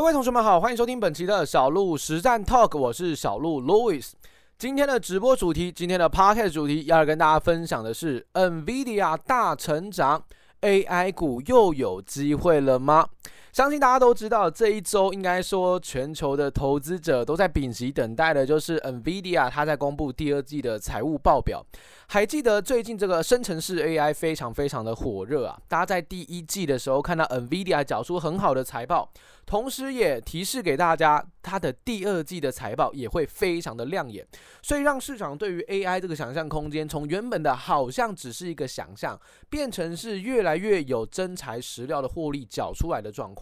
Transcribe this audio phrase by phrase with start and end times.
[0.00, 4.12] 各位同学们好，欢迎收听本期的小鹿实战 Talk，我是小鹿 Louis。
[4.58, 10.24] 今天的直播主题，今天的 Podcast 主题，要跟大家分享的是 NVIDIA 大成长
[10.62, 13.06] ，AI 股又有机会了吗？
[13.52, 21.64] 相信大家都知道，这一周应该说全球的投资者都在屏息等待的，就是 NVIDIA 它在公布第二季的财务报表。
[22.06, 25.58] 还记得最近这个生成式 AI 非常非常的火热啊！
[25.68, 29.08] 大家在第一季的时候看到 NVIDIA 缴出很好的财报，
[29.46, 34.26] 同时也提示给大家，它的第二季的财报也会非常的亮眼，
[34.60, 43.39] 所以让市场对于 AI 这个想象空间，从原本的好像只是一个想象，变成是越来越有真材实料的获利缴出来的状况。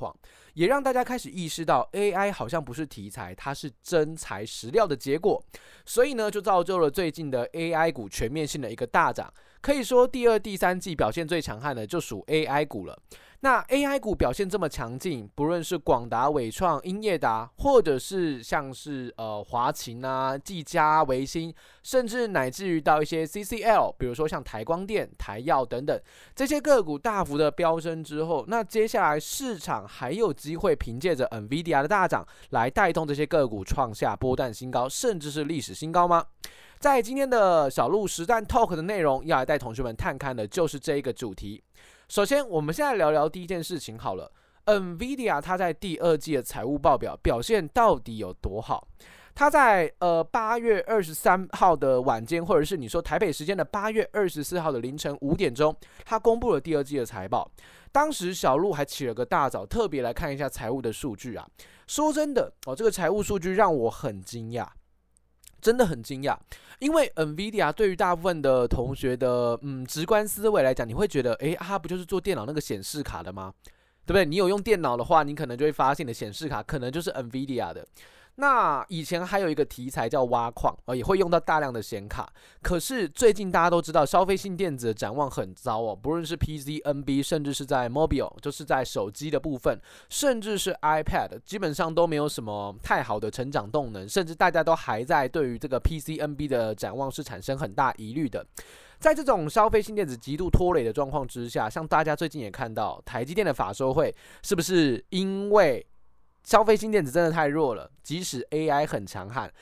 [0.55, 5.43] 也让大家开始意识到，AI 好像不是题材，它是真材实料的结果。
[5.87, 9.32] 所以呢，就造就了最近的 AI 股全面性的一个大涨。
[9.60, 12.98] 可以说，第二、第三季表现最强悍的就属 AI 股了。
[13.40, 26.00] 那 AI 股表现这么强劲，不论是广达、伟创、英业达，或者是像是呃华擎啊、技嘉、微星，甚至乃至于到一些 CCL，比如说像台光电、台燿等等
[26.34, 36.24] 这些个股大幅的飙升之后，那接下来市场还有机会凭借着 NVIDIA 的大涨来带动这些个股创下波段新高，甚至是历史新高吗？
[36.79, 41.60] 在今天的小鹿实战 Talk 的内容，要来带同学们探看的就是这一个主题。
[42.09, 44.30] 首先，我们现在聊聊第一件事情好了。
[44.66, 48.87] NVIDIA 它在第二季的财务报表表现到底有多好？
[49.34, 57.51] 它在呃八月二十三号的晚间，或者是你说台北时间的八月二十四号的凌晨五点钟，它公布了第二季的财报。
[57.90, 61.45] 当时小鹿还起了个大早，特别来看一下财务的数据啊。
[61.88, 64.65] 说真的哦，这个财务数据让我很惊讶。
[65.60, 66.37] 真的很惊讶，
[66.78, 73.53] 因为 NVIDIA 对于大部分的同学的嗯直观思维来讲，你会觉得，诶，它不就是做电脑那个显示卡的吗？
[74.06, 74.25] 对不对？
[74.25, 77.87] 你有用电脑的话，你可能就会发现你的显示卡可能就是 NVIDIA 的。
[78.41, 82.32] 那以前还有一个题材叫挖矿，哦，也会用到大量的显卡。
[82.62, 98.47] 可是最近大家都知道，消费性电子的展望很糟哦，不论是 PC、NB，甚至是在 Mobile，就是在手机的部分，甚至是 iPad，基本上都没有什么太好的成长动能，甚至大家都还在对于这个 PC、NB 的展望是产生很大疑虑的。
[99.00, 105.84] 在这种消费性电子极度拖累的状况之下，像大家最近也看到台积电的法说会，是不是因为？
[106.44, 109.53] 消费性电子真的太弱了，即使 AI 很强悍，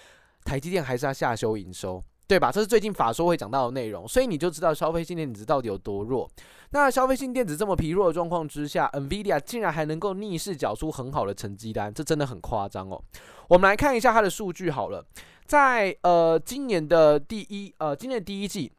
[0.45, 2.53] 台积电还是要下修营收，对吧？
[2.53, 6.31] 这是最近法说会讲到的内容，所以你就知道消费性电子到底有多弱。
[6.71, 13.03] 那消费性电子这么疲弱的状况之下，NVIDIA 竟然还能够逆势缴出很好的成绩单，这真的很夸张哦。
[13.49, 15.05] 我们来看一下它的数据好了，
[15.45, 18.71] 在呃今年的第一呃今年的第一季，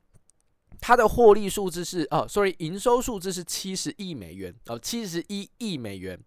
[0.82, 6.20] 它的获利数字是哦，sorry，营收数字是七十亿美元哦，七十一亿美元。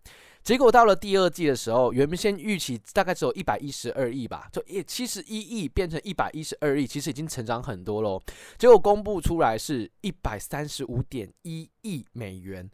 [0.43, 8.21] 结果到了第二季的时候，原先预期大概只有一百一十二亿吧，就一七十一亿变成一百一十二亿，其实已经成长很多喽。
[8.59, 12.69] 结果公布出来是一百三十五点一亿美元，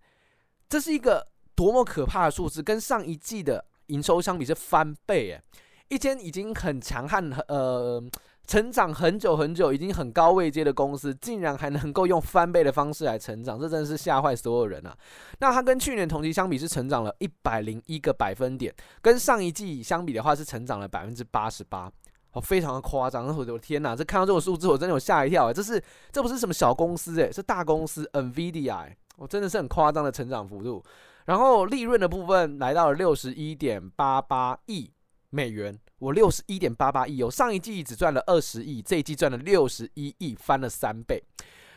[0.69, 5.43] 这是一个多么可怕的数字，跟上一季的营收相比是翻倍诶，
[5.88, 8.03] 一间已经很强悍呃。
[8.46, 14.96] 成长很久很久，已经很高位阶的公司，竟然还能够用翻倍的方式来成长，这真的是吓坏所有人啊！
[15.40, 21.90] 那它跟去年同期相比是成长了一百零一个百分点，跟上一季相比的话是成长了百分之八十八，
[22.32, 23.26] 哦，非常的夸张！
[23.36, 30.82] 我的天哪，这看到这种数字我真的有吓一跳，这是这不是什么小公司诶，是大公司 NVIDIA，我真的是很夸张的成长幅度。
[31.24, 34.92] 然后利润的部分来到了六十一点八八亿
[35.30, 35.76] 美元。
[35.98, 41.22] 我六十一点八八亿哦，上一季只赚了二十亿，这一季赚了六十一亿，翻了三倍。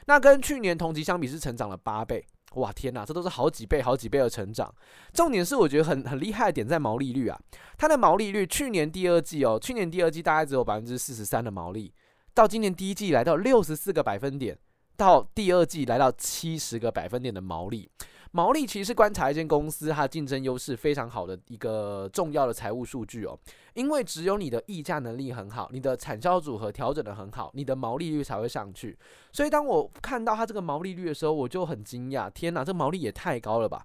[0.07, 2.25] 那跟去年同期相比是成长了八倍，
[2.55, 4.73] 哇天哪，这都是好几倍、好几倍的成长。
[5.13, 7.39] 重点是我觉得很很厉害的点在毛利率啊，
[7.77, 11.93] 它的毛利率去年第二季哦，去年第二季大概只有百分之四十三的毛利，
[12.33, 14.57] 到今年第一季来到六十四个百分点，
[14.97, 17.89] 到第二季来到七十个百分点的毛利。
[18.31, 23.37] 毛利其实观察一间公司它竞争优势非常好的一个重要的财务数据哦，
[23.73, 28.95] 因为只有你的议价能力很好，你的产销组合调整得很好，你的毛利率才会上去。
[29.33, 33.83] 所以当我看到它这个毛利率的时候，我就很惊讶，天哪，这毛利也太高了吧！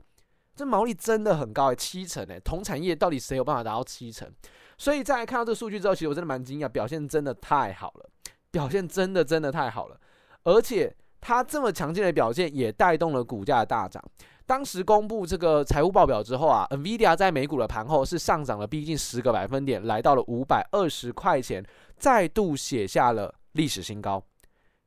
[0.54, 4.30] 这毛利真的很高诶，七成诶，同产业到底谁有办法达到七成？
[4.76, 8.10] 所以在看到这个数据之后，其实我真的蛮惊讶，表现真的太好了，
[8.50, 9.98] 表现真的真的太好了，
[10.42, 14.04] 而且它这么强劲的表现也带动了股价的大涨。
[14.46, 21.64] 当时公布这个财务报表之后啊，NVIDIA 在美股的盘后是上涨了逼近十个百分点，来到了五百二十块钱，
[21.96, 24.22] 再度写下了历史新高，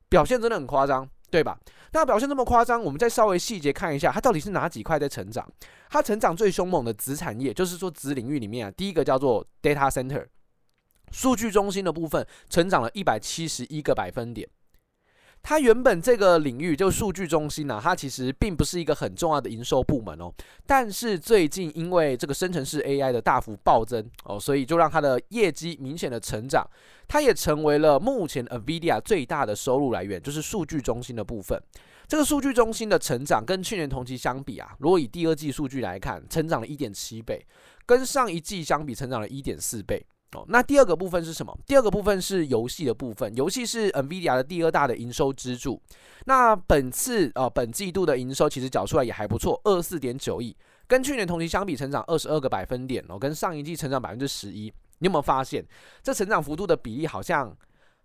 [0.09, 1.09] 表现真的很夸张。
[1.29, 1.59] 对吧？
[1.91, 5.45] 那表现这么夸张，我们再稍微细节看一下，它到底是哪几块在成长？
[5.89, 10.25] 它成长最凶猛的子产业，就是说子领域里面啊，第一个叫做 data center，
[11.11, 14.47] 数据中心的部分，成长了一百七十一个百分点。
[15.41, 20.29] 它原本这个领域就数据中心呢、它其实并不是一个很重要的营收部门哦。
[20.65, 26.65] 但是最近因为这个生成式 AI 的大幅暴增哦，所以就让它的业绩明显的成长。
[27.07, 31.57] 它也成为了目前 NVIDIA 最大的收入来源，就是数据中心的部分。
[32.05, 37.45] 这个数据中心的成长跟去年同期相比啊，如果以第二季数据来看，成长了一点七倍，
[37.85, 40.05] 跟上一季相比成长了一点四倍。
[40.33, 41.57] 哦，那第二个部分是什么？
[41.65, 45.81] 第二个部分是游戏的部分，游戏是 NVIDIA 的第二大的营收支柱。
[46.25, 54.73] 那本次呃本季度的营收其实缴出来也还不错，二四点九亿，跟去年同期相比成长二十二个百分点哦，跟上一季成长百分之十一。
[54.99, 55.63] 你有没有发现
[56.01, 57.55] 这成长幅度的比例好像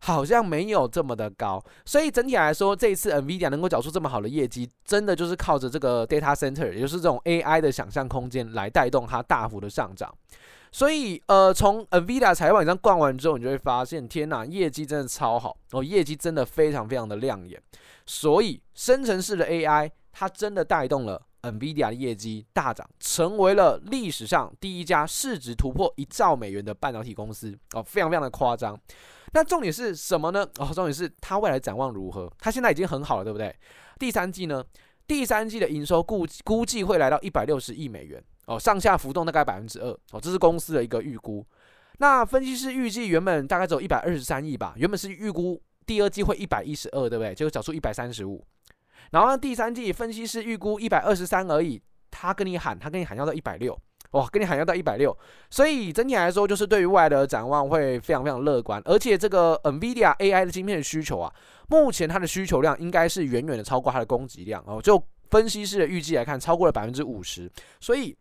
[0.04, 1.64] 好像没有这么的高？
[1.86, 10.12] 所以整体来说，这一次 NVIDIA 能够缴出这么好的业绩，真的就是靠着这个 data center，也就是这种 AI 的想象空间来带动它大幅的上涨。
[10.72, 17.62] 所以，呃，从 NVIDIA 财报上逛完之后，你就会发现，天呐，业绩真的超好哦，业绩真的非常非常的亮眼。
[18.04, 28.76] 所以，生成式的 AI 它真的带动了 NVIDIA 的业绩大涨，成为了历史上第一家市值突破一兆美元的半导体公司哦，非常非常的夸张。
[29.32, 30.46] 那重点是什么呢？
[30.58, 32.30] 哦，重点是他未来展望如何？
[32.38, 33.54] 他现在已经很好了，对不对？
[33.98, 34.64] 第三季呢？
[35.06, 38.22] 第三季的营收估估计会来到一百六十亿美元。
[38.46, 41.44] 哦，上下浮动大概百分之二哦，这是公司的一个预估。
[41.98, 47.34] 那分析师预计原本大概只有一百二十三亿吧，原本是预估第二季会一百一十二，对不对？
[47.34, 48.44] 结果找出一百三十五。
[49.12, 51.80] 然后第三季分析师预估一百二十三而已，
[52.10, 53.78] 他跟你喊，他跟你喊要到一百六，
[54.12, 55.14] 哇，跟你喊要到一百六。
[55.50, 58.80] 所以整体来说，就是对于未来的展望会非常非常乐观。
[58.84, 61.32] 而且这个 NVIDIA AI 的晶片需求啊，
[61.68, 64.80] 目前它的需求量应该是远远的超过它的供给量哦。
[64.80, 67.50] 就分析师的预计来看，超过了百分之五十，
[67.80, 68.16] 所以。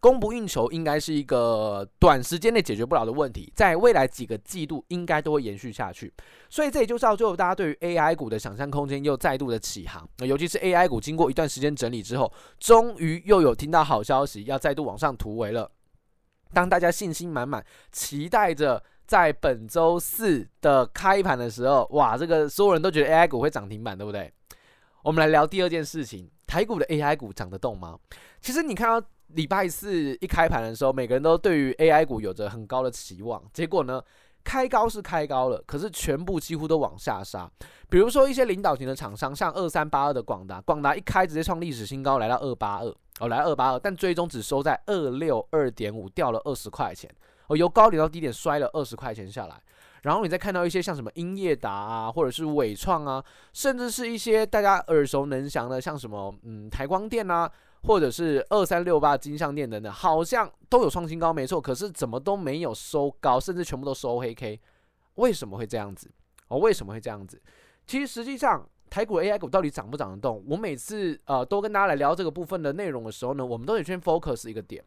[0.00, 6.12] 供不应求应该是一个短时间内解决不了的问题，在未来几个季度应该都会延续下去，
[6.48, 10.08] 所以这也就造就大家对于 AI 股的想象空间又再度的起航。
[10.18, 15.68] 那尤其是 AI 股经过一段时间整理之后，终于又有听到好消息，要再度往上突围了。
[16.52, 24.32] 当大家信心满满，期待着在本周四的开盘的时候，哇，这个所有人都觉得 AI 股会涨停板，对不对？
[25.02, 27.98] 我们来聊第二件事情，台股的 AI 股涨得动吗？
[28.40, 29.04] 其实你看到。
[29.28, 33.42] 礼拜四一开盘的时候，每个人都对于 AI 股有着很高的期望。
[33.52, 34.02] 结果呢，
[34.42, 37.50] 开高是开高了，可是全部几乎都往下杀。
[37.90, 47.10] 比如说一些领导型的厂商，像二三八二的广达，广达一开直接创历史新高，来到二八二哦，来二八二，但最终只收在二六二点五，掉了二十块钱
[47.48, 49.60] 哦，由高点到低点摔了二十块钱下来。
[50.02, 53.22] 然后你再看到一些像什么英业达啊，或者是伟创啊，
[53.52, 57.50] 甚至是一些大家耳熟能详的，像什么嗯台光电啊。
[57.82, 61.60] 或者是二三六八金项链等等，好像都有创新高，没错。
[61.60, 64.60] 可是怎么都没有收高，甚至全部都收黑 K，
[65.14, 66.10] 为什么会这样子？
[66.48, 67.40] 哦，为什么会这样子？
[67.86, 70.44] 其实实际上，台股 AI 股到底涨不涨得动？
[70.48, 74.84] 我每次呃都跟大家来聊这个部分的内容的时候呢，我们都得先 focus 一个点。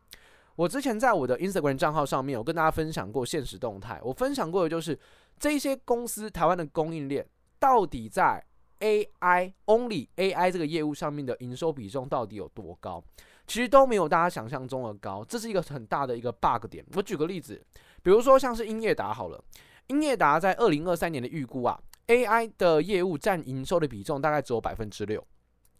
[0.55, 4.99] 我之前在我的 Instagram 账号上面有跟大家分享过现实动态，我分享过的就是
[5.39, 7.25] 这些公司台湾的供应链
[7.57, 8.43] 到底在。
[8.81, 13.01] AI only AI 这个业务上面的营收比重到底有多高？
[13.47, 16.85] 其实都没有大家想象中的高，这是一个很大的一个 bug 点。
[16.93, 17.61] 我举个例子，
[18.01, 19.43] 比如说像是英业达好了，
[19.87, 25.25] 英业达在二零二三年的预估啊，AI 的业务占营收的比重大概只有百分之六，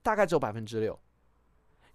[0.01, 0.99] 大概只有百分之六。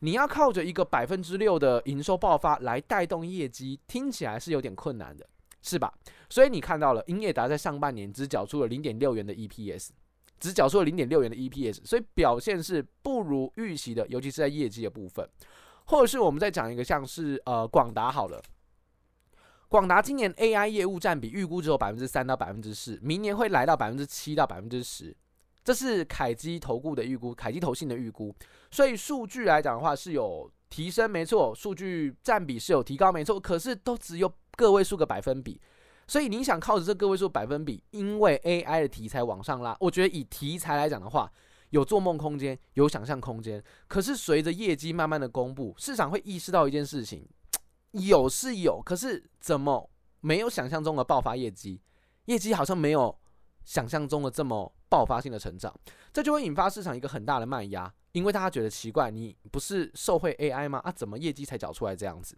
[0.00, 5.28] 你要靠着一个百分之六的营收爆发来带动业绩，听起来是有点困难的，
[5.62, 5.92] 是吧？
[6.30, 9.90] 所以你看到了英业达在上半年只缴出了零点六元的 EPS。
[10.38, 15.28] 只缴出了零点六元的 EPS，所以表现是不如预期的，尤其是在业绩的部分。
[15.86, 18.42] 或者是我们再讲一个，像是呃广达好了，
[19.68, 25.16] 广达今年 AI 业务占比预估只有百分之三到百分之四，明年会来到百分之七到百分之十，
[25.62, 28.34] 这是凯基投顾的预估，凯基投信的预估。
[28.70, 35.60] 所以数据来讲的话是有提升，没错，数据占比是有提高，没错，可是都只有个位数个百分比。
[36.06, 41.30] 所以你想靠着这个位数百分比，因为 AI 的题材往上拉，我觉得以题材来讲的话，
[41.70, 43.62] 有做梦空间，有想象空间。
[43.88, 47.26] 可是随着业绩慢慢的公布，市场会意识到一件事情，
[47.92, 51.80] 有是有，可是怎么没有想象中的爆发业绩？
[52.26, 53.16] 业绩好像没有
[53.64, 55.74] 想象中的这么爆发性的成长，
[56.16, 60.80] 这就会引发市场一个很大的卖压，因为大家觉得奇怪，你不是受惠 AI 吗？
[60.82, 62.34] 啊，怎么业绩才缴出来这样子？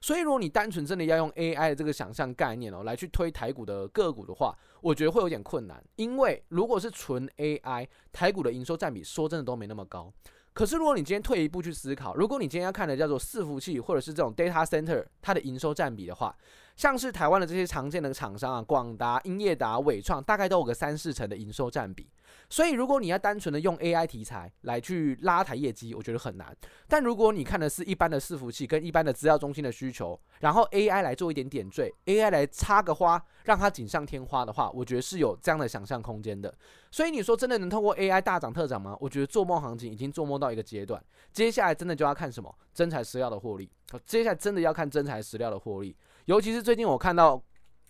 [0.00, 10.10] 所以如果你单纯真的要用 AI 的这个想象概念哦，来去推台股的个股的话，我觉得会有点困难，因为如果是纯 AI，台股的营收占比说真的都没那么高。
[10.54, 16.34] 可是，如果你今天退一步去思考，如果你今天要看的叫做伺服器或者是这种 data center 它的营收占比的话，
[16.78, 22.08] 像是台湾的这些常见的厂商啊，广达、英业达、伟创，大概都有个三四成的营收占比。
[22.48, 26.56] 所以，如果你要单纯的用 AI 题材来去拉抬业绩，我觉得很难。
[26.86, 36.54] 但如果你看的是一般的伺服器跟一般的资料中心的需求，然后 AI 来做一点点缀，AI 来插个花，让它锦上添花的话，我觉得是有这样的想象空间的。
[36.92, 38.96] 所以你说真的能透过 AI 大涨特涨吗？
[39.00, 43.68] 我觉得做梦行情已经做梦到一个阶段，接下来真的就要看什么真材实料的获利。
[44.06, 45.96] 接下来真的要看真材实料的获利，
[46.28, 47.42] 尤其是最近我看到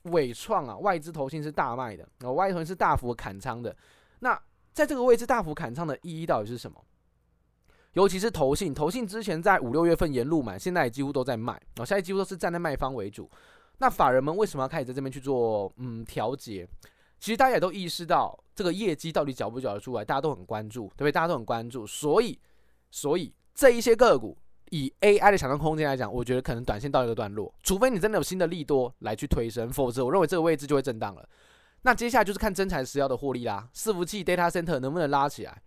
[0.05, 3.77] 纬创啊，外资投信是大卖的，外资是大幅砍仓的，
[4.21, 4.41] 那。
[4.75, 6.81] 在这个位置大幅砍仓的意义到底是什么？
[7.95, 13.29] 尤其是投信，投信之前在五六月份沿路买，现在也几乎都在卖，哦，现在几乎都是站在卖方为主。
[13.79, 16.65] 那法人们为什么要开始在这边去做嗯调节？
[17.19, 21.11] 其实大家也都意识到这个业绩到底缴不缴得出来，大家都很关注，对不对？
[21.11, 22.39] 大家都很关注，所以
[22.93, 24.39] 所以这一些个股
[24.71, 31.29] 以 AI 的想象空间来讲，我觉得可能短线到一个段落，除非你真的有新的利多来去推升，否则我认为这个位置就会震荡了。
[31.83, 35.63] 那接下来就是看真材实料的获利啦，伺服器 data center 能不能拉起来？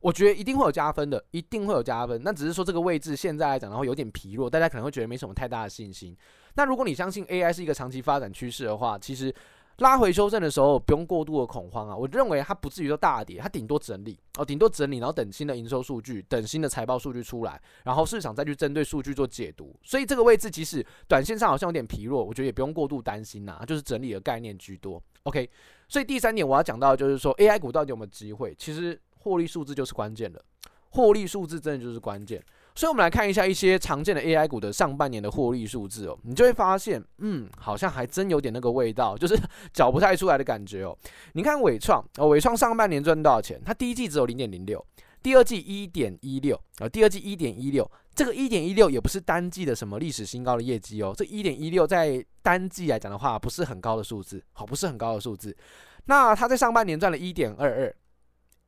[0.00, 2.20] 我觉得一定会有加分的，一定会有加分。
[2.24, 6.16] 那只是说这个位置现在来讲的话有点疲弱，大家可能会觉得没什么太大的信心。
[6.54, 9.32] 那如果你相信 AI 是一个长期发展趋势的话，其实
[9.78, 11.96] 拉回修正的时候不用过度的恐慌啊。
[11.96, 19.74] 我认为它不至于说大跌，它顶多整理哦，顶多整理，然后等新的营收数据，等新的财报数据出来，然后市场再去针对数据做解读。
[19.82, 25.02] 所以这个位置即使短线上好像有点疲弱，我觉得也不用过度担心呐，就是整理的概念居多。
[25.24, 25.48] OK，
[25.88, 28.54] 所以第三点我要讲到的就是说，AI 股到底有没有机会？
[28.58, 30.42] 其实获利数字就是关键了，
[30.90, 32.44] 获利数字真的就是关键。
[32.74, 39.38] 所以我们来看一下一些常见的 AI 股的上半年的获利数字哦，你就会发现，嗯，好像还真有点那个味道， 就是
[39.72, 40.96] 找不太出来的感觉哦。
[41.34, 43.60] 你看伟创哦，伟创上半年赚多少钱？
[43.64, 44.84] 它第一季只有零点零六，
[45.22, 47.90] 第二季一点一六啊，第二季一点一六。
[48.14, 55.56] 这个一点一六也不是单季的什么历史新高的业绩哦，这一点一六在单季来讲的话，不是很高的数字，好，不是很高的数字。
[56.04, 57.96] 那他在上半年赚了一点二二，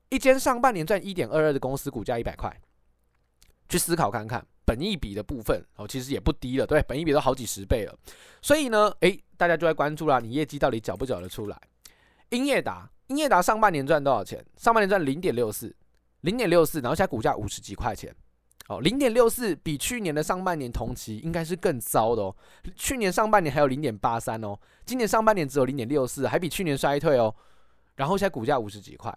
[0.08, 2.50] 一间上半年赚一点二二的公司，股价一百块，
[3.68, 7.98] 去思考看看，本益比的部分哦，其实也不低了，对，本益比都好几十倍了。
[8.42, 11.60] 所以呢，诶，大家就在关注啦，你业绩到底缴不缴得出来？
[12.30, 14.44] 英业达，英业达上半年赚多少钱？
[14.56, 15.74] 上半年赚零点六四，
[16.22, 18.14] 零点六四，然后现在股价五十几块钱。
[18.68, 22.34] 哦，零点六四比去年的上半年同期应该是更糟的哦。
[22.74, 27.34] 去年上半年还有零点八三哦，今年上半年只有零点六四，还比去年衰退哦。
[27.96, 29.14] 然后现在股价五十几块，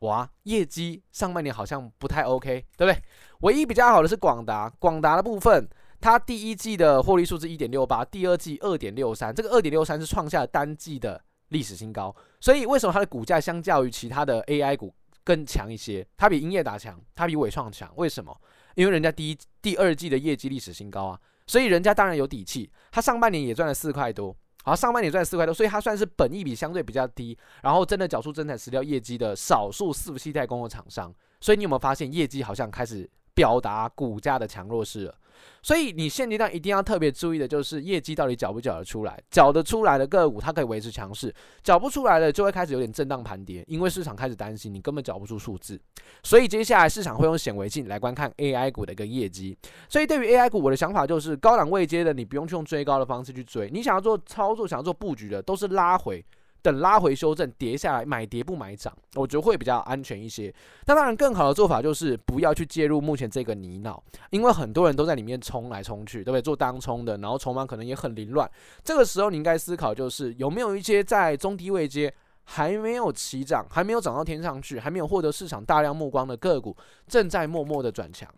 [0.00, 3.02] 哇，业绩上半年好像不太 OK，对不对？
[3.40, 5.68] 唯一比较好的是广达，广达的部分，
[6.00, 12.14] 它第一季的获利数字一点六八，第二季二点六三，这个二点六三是创下了单季的历史新高。
[12.40, 16.06] 所以为什么它的股价相较于其他的 AI 股更强一些？
[16.16, 18.34] 它比英业达强，它比伟创强，为什么？
[18.76, 22.70] 因为人家第一、第二季的业绩历史新高啊，所以人家当然有底气。
[22.90, 31.12] 他上半年也赚了四块多，好，上半年赚四块多，所以它算是本益比相对比较低，然后真的缴出真材实料业绩的少数伺服器代工的厂商。
[31.40, 35.14] 所以你有没有发现业绩好像开始表达股价的强弱势了？
[35.62, 45.80] 所以你现阶段一定要特别注意的就是业绩到底缴不缴得出来，缴得出来的个股它可以维持强势，缴不出来的就会开始有点震荡盘跌，因为市场开始担心你根本缴不出数字。
[46.22, 49.56] 所以接下来市场会用显微镜来观看 AI 股的一个业绩。
[49.88, 56.24] 所以对于 AI 股，我的想法就是高档位接的你不用去用追高的方式去追，你想要做操作、想要做布局的都是拉回。
[56.62, 60.52] 等拉回修正，跌下来买跌不买涨，我觉得会比较安全一些。
[60.86, 63.98] 那当然，更好的做法就是不要去介入目前这个泥淖，
[64.30, 66.42] 因为很多人都在里面冲来冲去，对不对？
[66.42, 68.50] 做当冲的，然后筹码可能也很凌乱。
[68.82, 72.12] 这个时候你应该思考就是有没有一些在中低位阶
[72.44, 76.76] 还没有起涨，还没有涨到天上去，还没有获得市场大量目光的个股，
[77.06, 78.28] 正在默默的转强。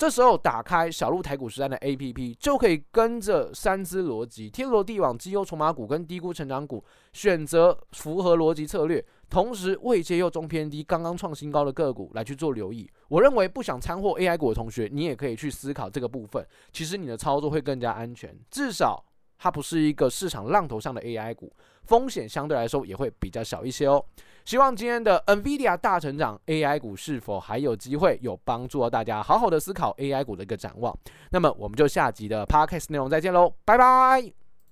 [0.00, 12.90] 这时候打开小鹿台股实战的 APP，就可以跟着三支逻辑，天罗地网、绩优筹码股跟低估成长股，选择符合逻辑策略，同时未接又中偏低、刚刚创新高的个股来去做留意。
[13.08, 19.04] 我认为不想参获 AI 股的同学，你也可以去思考这个部分，其实你的操作会更加安全，至少。
[19.42, 21.50] 它不是一个市场浪头上的 AI 股，
[21.84, 24.04] 风险相对来说也会比较小一些哦。
[24.44, 30.96] 希望今天的 NVIDIA 大成长，AI 股是否还有机会，有帮助到大家好好的思考 AI 股的一个展望。
[31.30, 34.39] 那么我们就下集的 Podcast 内容再见喽，拜拜。